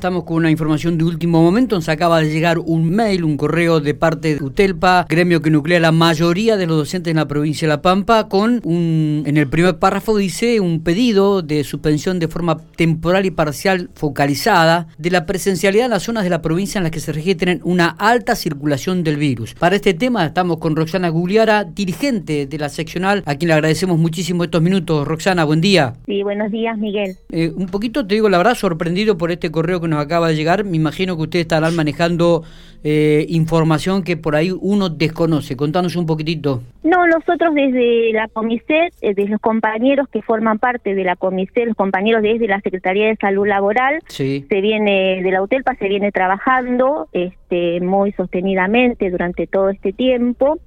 [0.00, 1.76] Estamos con una información de último momento.
[1.76, 5.78] Nos acaba de llegar un mail, un correo de parte de UTELPA, gremio que nuclea
[5.78, 9.46] la mayoría de los docentes en la provincia de La Pampa, con un, en el
[9.46, 15.26] primer párrafo dice un pedido de suspensión de forma temporal y parcial focalizada de la
[15.26, 19.04] presencialidad en las zonas de la provincia en las que se registren una alta circulación
[19.04, 19.52] del virus.
[19.52, 23.98] Para este tema estamos con Roxana Gugliara, dirigente de la seccional, a quien le agradecemos
[23.98, 25.06] muchísimo estos minutos.
[25.06, 25.92] Roxana, buen día.
[26.06, 27.16] Sí, buenos días, Miguel.
[27.28, 30.36] Eh, un poquito, te digo la verdad, sorprendido por este correo que nos acaba de
[30.36, 30.64] llegar.
[30.64, 32.44] Me imagino que ustedes estarán manejando
[32.82, 35.54] eh, información que por ahí uno desconoce.
[35.54, 36.62] Contanos un poquitito.
[36.82, 41.66] No, nosotros desde la Comiset, eh, desde los compañeros que forman parte de la Comiset,
[41.66, 46.10] los compañeros desde la Secretaría de Salud Laboral, se viene de la UTELPA, se viene
[46.10, 50.58] trabajando este, muy sostenidamente durante todo este tiempo.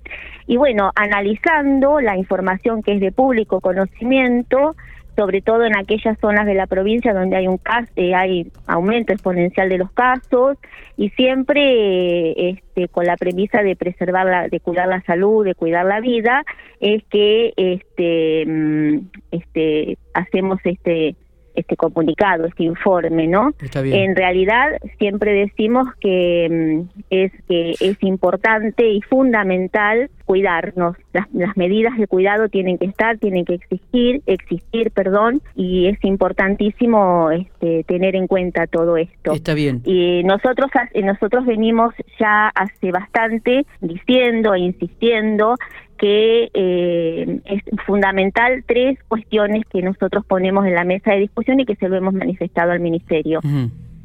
[0.45, 4.76] Y bueno, analizando la información que es de público conocimiento,
[5.16, 9.13] sobre todo en aquellas zonas de la provincia donde hay un caso, eh, hay aumento
[9.13, 10.58] exponencial de los casos
[10.98, 15.86] y siempre este, con la premisa de preservar la, de cuidar la salud, de cuidar
[15.86, 16.44] la vida,
[16.80, 19.00] es que este, mm,
[19.31, 21.16] este, hacemos este
[21.56, 23.54] este comunicado, este informe, ¿no?
[23.76, 30.95] En realidad siempre decimos que mm, es que es importante y fundamental cuidarnos.
[31.12, 36.04] Las, las, medidas de cuidado tienen que estar, tienen que existir, existir, perdón, y es
[36.04, 39.34] importantísimo este, tener en cuenta todo esto.
[39.34, 39.82] Está bien.
[39.86, 40.72] Y nosotros
[41.04, 45.56] nosotros venimos ya hace bastante diciendo e insistiendo
[46.04, 51.66] que eh, es fundamental tres cuestiones que nosotros ponemos en la mesa de discusión y
[51.66, 53.40] que se lo hemos manifestado al Ministerio.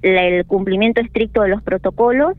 [0.02, 2.34] el cumplimiento estricto de los protocolos,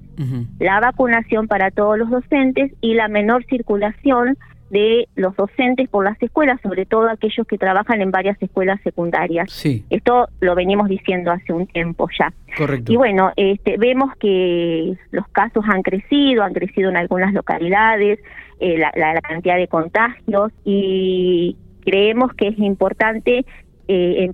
[0.59, 4.37] la vacunación para todos los docentes y la menor circulación
[4.69, 9.51] de los docentes por las escuelas, sobre todo aquellos que trabajan en varias escuelas secundarias.
[9.51, 9.85] Sí.
[9.89, 12.33] Esto lo venimos diciendo hace un tiempo ya.
[12.57, 12.91] Correcto.
[12.91, 18.19] Y bueno, este, vemos que los casos han crecido, han crecido en algunas localidades,
[18.59, 23.45] eh, la, la, cantidad de contagios y creemos que es importante
[23.87, 24.31] eh,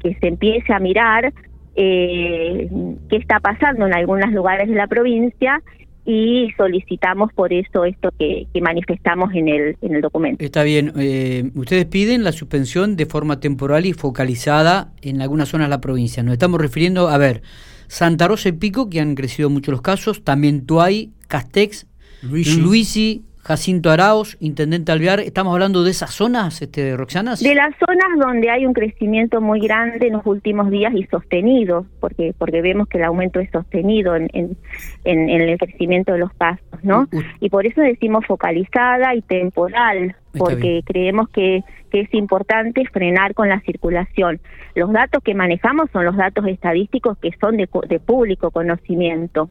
[0.00, 1.32] que se empiece a mirar
[1.76, 2.68] eh,
[3.08, 5.62] qué está pasando en algunos lugares de la provincia
[6.04, 10.44] y solicitamos por eso esto que, manifestamos en el, en el documento.
[10.44, 10.92] Está bien.
[10.96, 15.80] Eh, ustedes piden la suspensión de forma temporal y focalizada en algunas zonas de la
[15.80, 16.22] provincia.
[16.22, 17.42] Nos estamos refiriendo, a ver,
[17.86, 21.86] Santa Rosa y Pico, que han crecido mucho los casos, también Tuay, Castex,
[22.22, 27.34] Luisi Jacinto Arauz, Intendente Alvear, ¿estamos hablando de esas zonas, este, Roxana?
[27.34, 31.84] De las zonas donde hay un crecimiento muy grande en los últimos días y sostenido,
[32.00, 34.56] porque porque vemos que el aumento es sostenido en, en,
[35.04, 37.06] en el crecimiento de los pasos, ¿no?
[37.40, 43.48] Y por eso decimos focalizada y temporal, porque creemos que, que, es importante frenar con
[43.48, 44.40] la circulación.
[44.74, 49.50] Los datos que manejamos son los datos estadísticos que son de, de público conocimiento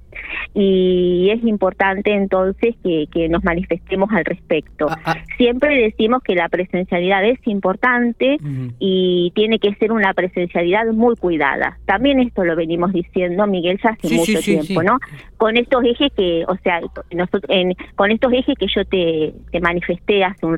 [0.53, 4.87] y es importante entonces que, que nos manifestemos al respecto.
[4.89, 5.15] Ah, ah.
[5.37, 8.37] Siempre decimos que la presencialidad es importante
[8.79, 11.77] y tiene que ser una presencialidad muy cuidada.
[11.85, 14.99] También esto lo venimos diciendo, Miguel, ya hace mucho tiempo, ¿no?
[15.37, 19.59] Con estos ejes que, o sea, nosotros, en, con estos ejes que yo te, te
[19.59, 20.57] manifesté hace un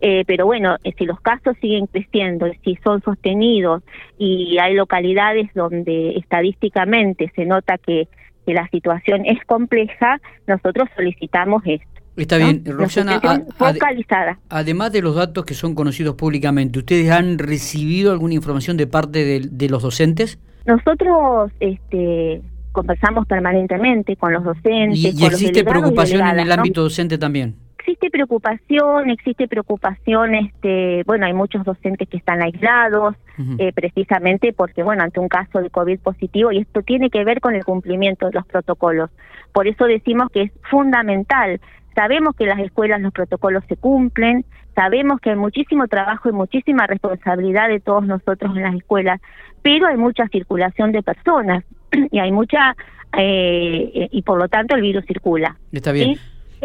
[0.00, 3.82] Eh, pero bueno, eh, si los casos siguen creciendo, si son sostenidos
[4.18, 8.08] y hay localidades donde estadísticamente se nota que,
[8.46, 11.88] la situación es compleja, nosotros solicitamos esto.
[12.14, 13.18] Está bien, Roxana.
[13.56, 14.38] focalizada.
[14.50, 19.40] además de los datos que son conocidos públicamente, ¿ustedes han recibido alguna información de parte
[19.40, 20.38] de, los docentes?
[20.66, 24.98] Nosotros este, conversamos permanentemente con los docentes.
[24.98, 27.56] ¿Y, y existe preocupación en el ámbito docente también?
[27.84, 33.14] Existe preocupación, existe preocupación, este, bueno, hay muchos docentes que están aislados,
[33.58, 37.40] eh, precisamente porque, bueno, ante un caso de COVID positivo, y esto tiene que ver
[37.40, 39.10] con el cumplimiento de los protocolos.
[39.52, 41.60] Por eso decimos que es fundamental.
[41.94, 46.32] Sabemos que en las escuelas los protocolos se cumplen, sabemos que hay muchísimo trabajo y
[46.32, 49.20] muchísima responsabilidad de todos nosotros en las escuelas,
[49.62, 51.64] pero hay mucha circulación de personas
[52.10, 52.76] y hay mucha,
[53.18, 55.56] eh, y por lo tanto el virus circula.
[55.70, 56.16] Está bien.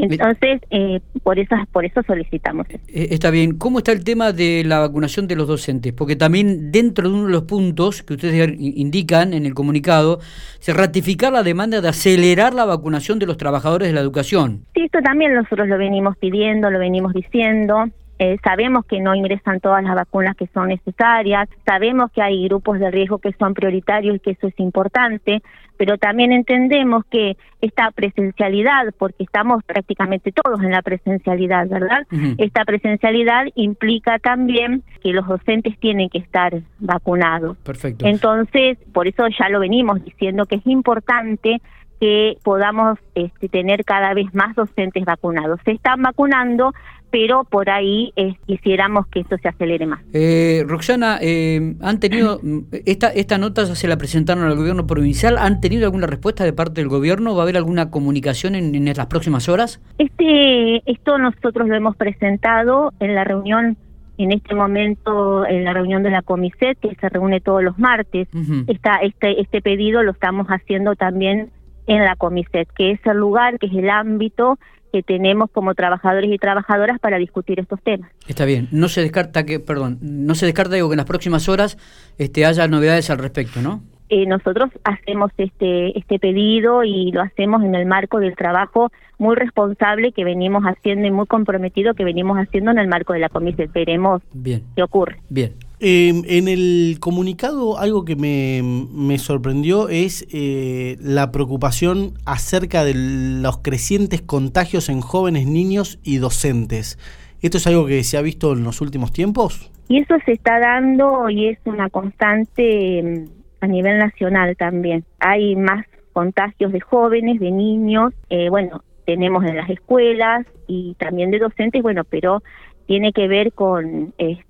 [0.01, 2.67] Entonces, eh, por, eso, por eso solicitamos.
[2.69, 3.57] Eh, está bien.
[3.57, 5.93] ¿Cómo está el tema de la vacunación de los docentes?
[5.93, 10.19] Porque también dentro de uno de los puntos que ustedes indican en el comunicado,
[10.59, 14.65] se ratificar la demanda de acelerar la vacunación de los trabajadores de la educación.
[14.73, 17.89] Sí, esto también nosotros lo venimos pidiendo, lo venimos diciendo.
[18.19, 22.77] Eh, sabemos que no ingresan todas las vacunas que son necesarias, sabemos que hay grupos
[22.77, 25.41] de riesgo que son prioritarios y que eso es importante,
[25.77, 32.05] pero también entendemos que esta presencialidad, porque estamos prácticamente todos en la presencialidad, ¿verdad?
[32.37, 37.55] Esta presencialidad implica también que los docentes tienen que estar vacunados.
[37.59, 38.05] Perfecto.
[38.05, 41.61] Entonces, por eso ya lo venimos diciendo que es importante
[41.99, 45.59] que podamos este, tener cada vez más docentes vacunados.
[45.65, 46.73] Se están vacunando,
[47.11, 49.99] pero por ahí eh, quisiéramos que esto se acelere más.
[50.13, 52.39] Eh, Roxana, eh, ¿han tenido,
[52.85, 56.81] esta, esta nota se la presentaron al gobierno provincial, ¿han tenido alguna respuesta de parte
[56.81, 57.35] del gobierno?
[57.35, 59.81] ¿Va a haber alguna comunicación en, en las próximas horas?
[59.97, 63.77] Este, esto nosotros lo hemos presentado en la reunión
[64.17, 68.27] en este momento en la reunión de la Comiset, que se reúne todos los martes.
[68.67, 71.51] Esta, este, este pedido lo estamos haciendo también
[71.89, 74.59] en la Comiset, que es el lugar, que es el ámbito
[74.93, 78.11] que tenemos como trabajadores y trabajadoras para discutir estos temas.
[78.27, 81.49] Está bien, no se descarta que, perdón, no se descarta digo, que en las próximas
[81.49, 81.77] horas
[82.17, 83.81] este, haya novedades al respecto, ¿no?
[84.09, 89.35] Eh, nosotros hacemos este, este pedido y lo hacemos en el marco del trabajo muy
[89.35, 93.29] responsable que venimos haciendo y muy comprometido que venimos haciendo en el marco de la
[93.29, 93.69] comisión.
[93.71, 94.63] Veremos bien.
[94.75, 95.17] qué ocurre.
[95.29, 95.53] Bien.
[95.81, 102.93] Eh, en el comunicado algo que me, me sorprendió es eh, la preocupación acerca de
[102.95, 106.99] los crecientes contagios en jóvenes, niños y docentes.
[107.41, 109.71] ¿Esto es algo que se ha visto en los últimos tiempos?
[109.87, 113.27] Y eso se está dando y es una constante
[113.61, 115.05] a nivel nacional también.
[115.19, 121.31] Hay más contagios de jóvenes, de niños, eh, bueno, tenemos en las escuelas y también
[121.31, 122.43] de docentes, bueno, pero
[122.85, 124.48] tiene que ver con este,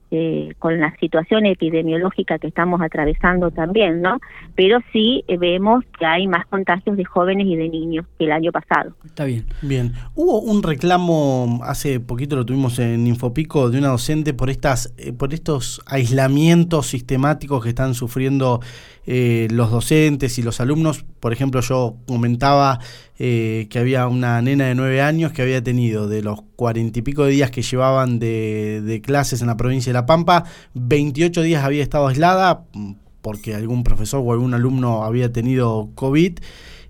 [0.58, 4.20] con la situación epidemiológica que estamos atravesando también, ¿no?
[4.56, 8.32] Pero sí eh, vemos que hay más contagios de jóvenes y de niños que el
[8.32, 8.94] año pasado.
[9.06, 9.46] Está bien.
[9.62, 9.94] Bien.
[10.16, 15.14] Hubo un reclamo hace poquito lo tuvimos en Infopico de una docente por estas eh,
[15.14, 18.62] por estos aislamientos sistemáticos que están sufriendo
[19.06, 21.04] eh, los docentes y los alumnos.
[21.20, 22.80] Por ejemplo, yo comentaba
[23.18, 27.02] eh, que había una nena de nueve años que había tenido de los cuarenta y
[27.02, 31.42] pico de días que llevaban de, de clases en la provincia de La Pampa, 28
[31.42, 36.40] días había estado aislada mm, porque algún profesor o algún alumno había tenido COVID.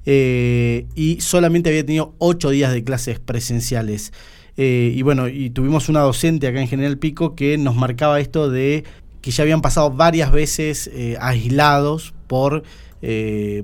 [0.06, 4.14] Eh, y solamente había tenido ocho días de clases presenciales.
[4.58, 8.84] y bueno, y tuvimos una docente acá en General Pico que nos marcaba esto de
[9.22, 12.64] que ya habían pasado varias veces eh, aislados por,
[13.02, 13.64] eh,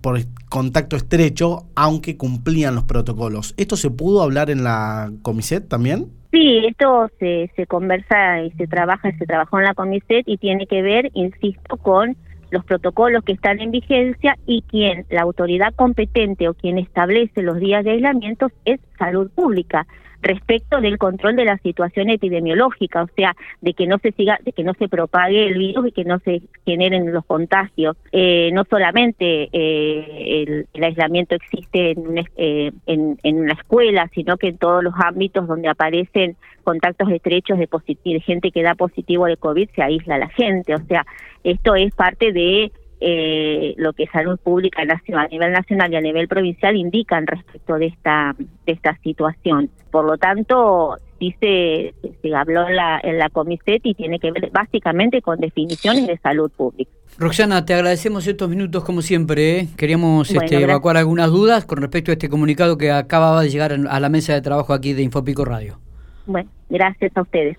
[0.00, 3.54] por contacto estrecho, aunque cumplían los protocolos.
[3.56, 6.10] ¿Esto se pudo hablar en la Comiset también?
[6.36, 10.66] Sí, esto se, se conversa y se trabaja, se trabajó en la Comiset y tiene
[10.66, 12.14] que ver, insisto, con
[12.50, 17.58] los protocolos que están en vigencia y quien, la autoridad competente o quien establece los
[17.58, 19.86] días de aislamiento es salud pública
[20.26, 24.52] respecto del control de la situación epidemiológica, o sea, de que no se siga, de
[24.52, 27.96] que no se propague el virus y que no se generen los contagios.
[28.12, 34.48] Eh, no solamente eh, el, aislamiento existe en, eh, en, en una escuela, sino que
[34.48, 37.68] en todos los ámbitos donde aparecen contactos estrechos de,
[38.04, 41.06] de gente que da positivo de COVID se aísla la gente, o sea,
[41.44, 46.28] esto es parte de eh, lo que Salud Pública a nivel nacional y a nivel
[46.28, 49.70] provincial indican respecto de esta de esta situación.
[49.90, 54.30] Por lo tanto, sí se, se habló en la, en la Comiset y tiene que
[54.30, 56.90] ver básicamente con definiciones de salud pública.
[57.18, 59.60] Roxana, te agradecemos estos minutos como siempre.
[59.60, 59.68] ¿eh?
[59.76, 64.00] Queríamos este, evacuar algunas dudas con respecto a este comunicado que acababa de llegar a
[64.00, 65.78] la mesa de trabajo aquí de Infopico Radio.
[66.26, 67.54] Bueno, gracias a ustedes.